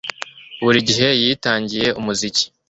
[0.63, 2.43] Buri gihe yitangiye umuziki